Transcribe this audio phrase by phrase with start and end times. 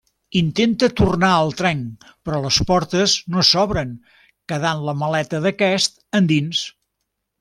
[0.37, 1.83] Intenta tornar al tren
[2.29, 3.91] però les portes no s'obren,
[4.53, 6.65] quedant la maleta d'aquest endins.